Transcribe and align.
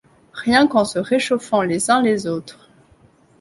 Rien 0.33 0.65
qu'en 0.65 0.83
se 0.83 0.97
réchauffant 0.97 1.61
les 1.61 1.91
uns 1.91 2.01
les 2.01 2.25
autres. 2.25 2.71